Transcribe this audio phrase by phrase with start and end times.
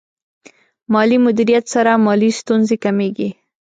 [0.93, 3.29] مالي مدیریت سره مالي ستونزې کمېږي.